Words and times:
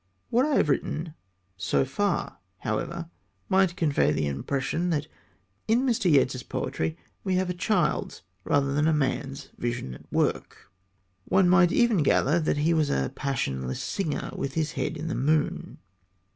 What 0.31 0.47
I 0.47 0.55
have 0.55 0.67
written 0.69 1.13
so 1.57 1.85
far, 1.85 2.39
however, 2.61 3.11
might 3.49 3.75
convey 3.75 4.11
the 4.11 4.25
impression 4.25 4.89
that 4.89 5.05
in 5.67 5.81
Mr. 5.83 6.09
Yeats's 6.11 6.41
poetry 6.41 6.97
we 7.23 7.35
have 7.35 7.51
a 7.51 7.53
child's 7.53 8.23
rather 8.43 8.73
than 8.73 8.87
a 8.87 8.93
man's 8.93 9.51
vision 9.59 9.93
at 9.93 10.11
work. 10.11 10.71
One 11.25 11.47
might 11.47 11.71
even 11.71 11.97
gather 12.01 12.39
that 12.39 12.57
he 12.57 12.73
was 12.73 12.89
a 12.89 13.11
passionless 13.13 13.79
singer 13.83 14.31
with 14.35 14.55
his 14.55 14.71
head 14.71 14.97
in 14.97 15.07
the 15.07 15.13
moon. 15.13 15.77